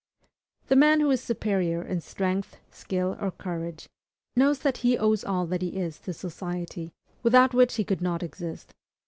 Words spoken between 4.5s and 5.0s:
that he